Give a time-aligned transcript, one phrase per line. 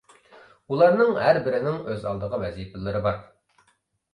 [0.73, 3.21] ئۇلارنىڭ ھەربىرىنىڭ ئۆز ئالدىغا ۋەزىپىلىرى بار.